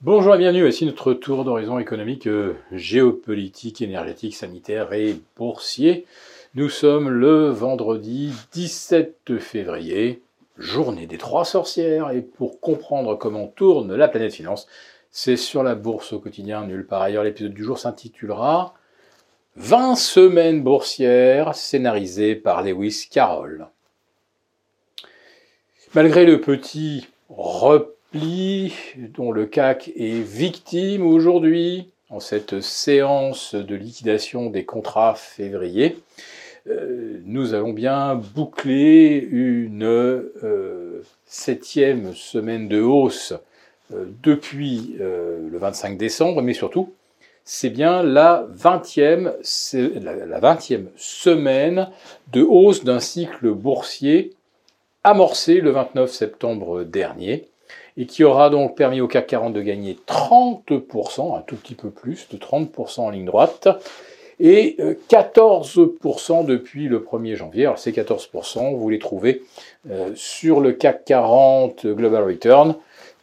[0.00, 6.06] Bonjour et bienvenue, voici notre tour d'horizon économique, euh, géopolitique, énergétique, sanitaire et boursier.
[6.54, 10.22] Nous sommes le vendredi 17 février,
[10.56, 14.68] journée des trois sorcières, et pour comprendre comment tourne la planète finance,
[15.10, 17.24] c'est sur la bourse au quotidien, nulle part ailleurs.
[17.24, 18.74] L'épisode du jour s'intitulera
[19.56, 23.66] 20 semaines boursières scénarisées par Lewis Carroll.
[25.92, 27.08] Malgré le petit
[28.14, 35.98] dont le CAC est victime aujourd'hui en cette séance de liquidation des contrats février.
[36.68, 43.34] Euh, nous avons bien bouclé une euh, septième semaine de hausse
[43.92, 46.92] euh, depuis le 25 décembre, mais surtout,
[47.44, 49.34] c'est bien la 20e,
[50.00, 51.88] la 20e semaine
[52.32, 54.34] de hausse d'un cycle boursier
[55.04, 57.48] amorcé le 29 septembre dernier
[57.98, 61.90] et qui aura donc permis au CAC 40 de gagner 30%, un tout petit peu
[61.90, 63.68] plus, de 30% en ligne droite,
[64.40, 64.76] et
[65.10, 67.66] 14% euh, depuis le 1er janvier.
[67.66, 69.42] Alors ces 14%, vous les trouvez
[69.90, 72.76] euh, sur le CAC 40 Global Return.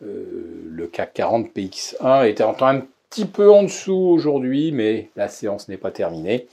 [0.04, 0.26] Euh,
[0.70, 5.70] le CAC 40 PX1 était en un petit peu en dessous aujourd'hui, mais la séance
[5.70, 6.48] n'est pas terminée.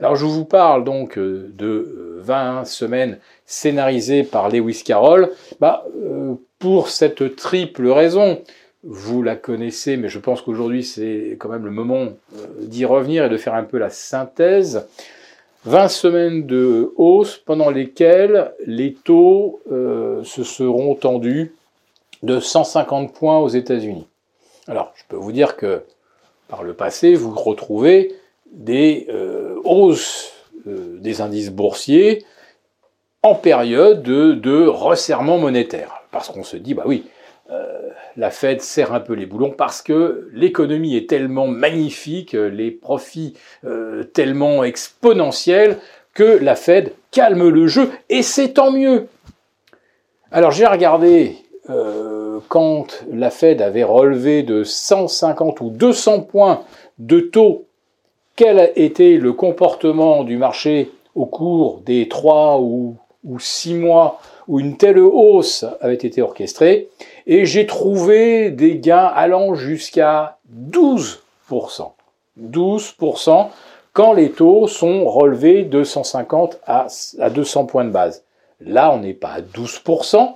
[0.00, 5.86] Alors je vous parle donc euh, de 20 euh, semaines scénarisées par Lewis Carroll, bah,
[6.58, 8.42] pour cette triple raison.
[8.82, 12.08] Vous la connaissez, mais je pense qu'aujourd'hui c'est quand même le moment
[12.58, 14.88] d'y revenir et de faire un peu la synthèse.
[15.64, 21.54] 20 semaines de hausse pendant lesquelles les taux euh, se seront tendus
[22.22, 24.06] de 150 points aux États-Unis.
[24.66, 25.82] Alors, je peux vous dire que
[26.48, 28.14] par le passé, vous retrouvez
[28.52, 30.32] des euh, hausses
[30.66, 32.24] euh, des indices boursiers
[33.22, 36.02] en période de, de resserrement monétaire.
[36.10, 37.04] Parce qu'on se dit, bah oui,
[38.16, 43.34] la Fed serre un peu les boulons parce que l'économie est tellement magnifique, les profits
[43.64, 45.78] euh, tellement exponentiels
[46.14, 49.08] que la Fed calme le jeu et c'est tant mieux.
[50.30, 51.36] Alors j'ai regardé
[51.70, 56.62] euh, quand la Fed avait relevé de 150 ou 200 points
[56.98, 57.66] de taux,
[58.36, 64.60] quel était le comportement du marché au cours des 3 ou, ou 6 mois où
[64.60, 66.88] une telle hausse avait été orchestrée,
[67.26, 71.18] et j'ai trouvé des gains allant jusqu'à 12%.
[72.40, 73.48] 12%
[73.92, 76.88] quand les taux sont relevés de 150 à,
[77.30, 78.24] 200 points de base.
[78.60, 80.34] Là, on n'est pas à 12%,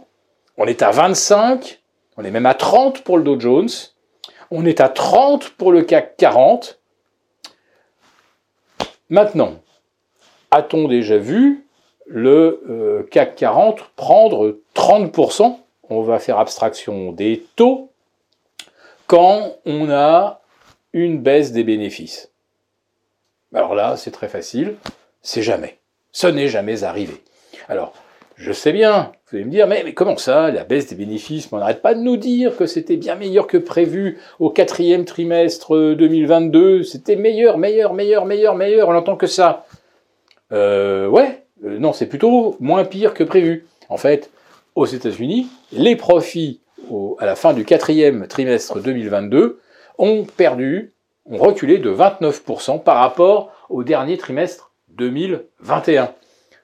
[0.56, 1.80] on est à 25,
[2.16, 3.68] on est même à 30 pour le Dow Jones,
[4.50, 6.78] on est à 30 pour le CAC 40.
[9.10, 9.54] Maintenant,
[10.50, 11.66] a-t-on déjà vu
[12.06, 15.58] le euh, CAC 40 prendre 30%,
[15.90, 17.90] on va faire abstraction des taux,
[19.06, 20.40] quand on a
[20.92, 22.30] une baisse des bénéfices.
[23.54, 24.74] Alors là, c'est très facile,
[25.22, 25.78] c'est jamais.
[26.12, 27.14] Ce n'est jamais arrivé.
[27.68, 27.94] Alors,
[28.36, 31.48] je sais bien, vous allez me dire, mais, mais comment ça, la baisse des bénéfices
[31.50, 35.94] On n'arrête pas de nous dire que c'était bien meilleur que prévu au quatrième trimestre
[35.94, 39.66] 2022, c'était meilleur, meilleur, meilleur, meilleur, meilleur, on entend que ça.
[40.52, 43.66] Euh, ouais, euh, non, c'est plutôt moins pire que prévu.
[43.88, 44.30] En fait,
[44.78, 46.60] aux États-Unis, les profits
[47.18, 49.58] à la fin du quatrième trimestre 2022
[49.98, 50.92] ont perdu,
[51.26, 56.12] ont reculé de 29% par rapport au dernier trimestre 2021.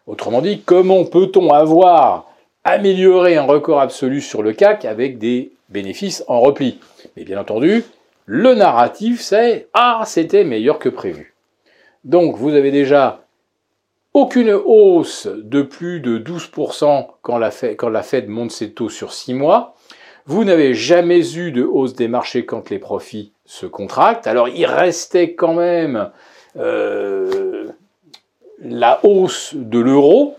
[0.07, 2.31] Autrement dit, comment peut-on avoir
[2.63, 6.79] amélioré un record absolu sur le CAC avec des bénéfices en repli?
[7.17, 7.83] Mais bien entendu,
[8.27, 11.35] le narratif c'est Ah, c'était meilleur que prévu.
[12.05, 13.24] Donc vous avez déjà
[14.15, 19.75] aucune hausse de plus de 12% quand la, Fed, monte ses taux sur 6 mois.
[20.27, 24.27] Vous n'avez jamais eu de hausse des marchés quand les profits se contractent.
[24.27, 26.11] Alors il restait quand même
[26.57, 27.67] euh,
[28.63, 30.37] la hausse de l'euro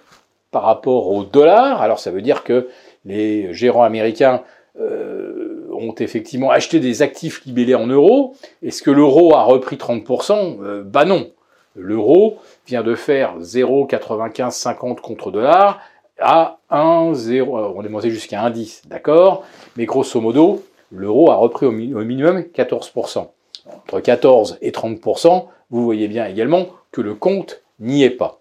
[0.50, 1.82] par rapport au dollar.
[1.82, 2.68] Alors ça veut dire que
[3.04, 4.42] les gérants américains
[4.80, 8.36] euh, ont effectivement acheté des actifs libellés en euros.
[8.64, 11.30] Est-ce que l'euro a repris 30% euh, Bah non.
[11.76, 12.38] L'euro
[12.68, 15.82] vient de faire 0,9550 contre dollar
[16.20, 19.44] à 1,0, euh, on est monté jusqu'à 1,10, d'accord?
[19.76, 23.28] Mais grosso modo, l'euro a repris au, minimum 14%.
[23.68, 28.40] Entre 14 et 30%, vous voyez bien également que le compte n'y est pas.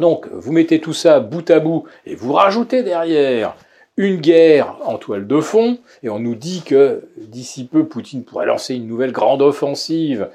[0.00, 3.54] Donc, vous mettez tout ça bout à bout et vous rajoutez derrière
[3.96, 8.46] une guerre en toile de fond, et on nous dit que d'ici peu, Poutine pourrait
[8.46, 10.28] lancer une nouvelle grande offensive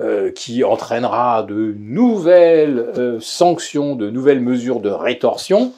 [0.00, 5.72] euh, qui entraînera de nouvelles euh, sanctions, de nouvelles mesures de rétorsion,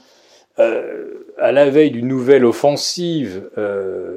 [0.58, 3.50] euh, à la veille d'une nouvelle offensive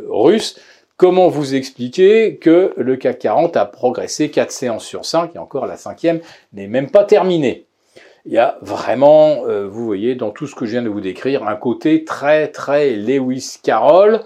[0.07, 0.57] russe,
[0.95, 5.65] comment vous expliquer que le CAC 40 a progressé 4 séances sur 5, et encore
[5.65, 6.21] la cinquième
[6.53, 7.65] n'est même pas terminée?
[8.25, 11.45] Il y a vraiment, vous voyez, dans tout ce que je viens de vous décrire,
[11.45, 14.21] un côté très très Lewis Carroll,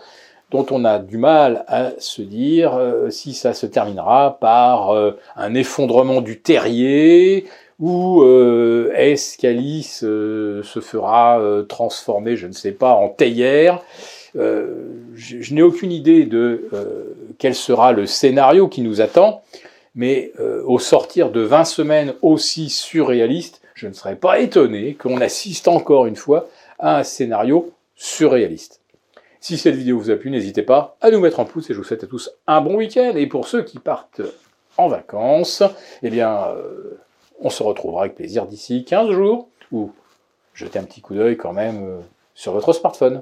[0.53, 5.17] dont on a du mal à se dire euh, si ça se terminera par euh,
[5.35, 7.45] un effondrement du terrier
[7.79, 13.81] ou euh, est-ce qu'Alice se fera transformer, je ne sais pas, en théière?
[14.35, 16.69] je, n'ai aucune idée de
[17.39, 19.43] quel sera le scénario qui nous attend,
[19.95, 20.31] mais
[20.65, 26.05] au sortir de 20 semaines aussi surréalistes, je ne serais pas étonné qu'on assiste encore
[26.05, 26.47] une fois
[26.79, 28.82] à un scénario surréaliste.
[29.43, 31.77] Si cette vidéo vous a plu, n'hésitez pas à nous mettre en pouce et je
[31.77, 33.11] vous souhaite à tous un bon week-end.
[33.17, 34.21] Et pour ceux qui partent
[34.77, 35.63] en vacances,
[36.01, 36.97] eh bien, euh,
[37.41, 39.91] on se retrouvera avec plaisir d'ici 15 jours ou
[40.53, 41.99] jetez un petit coup d'œil quand même euh,
[42.33, 43.21] sur votre smartphone.